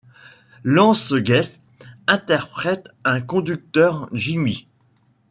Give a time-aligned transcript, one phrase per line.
[0.63, 1.61] Lance Guest
[2.07, 4.67] interprète un conducteur, Jimmy.